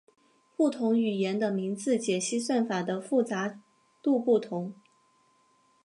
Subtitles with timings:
[0.57, 3.61] 不同语言的名字解析算法的复杂
[4.01, 4.73] 度不同。